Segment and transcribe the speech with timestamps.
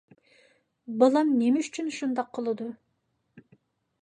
[1.03, 2.71] بالام نېمە ئۈچۈن شۇنداق قىلىدۇ؟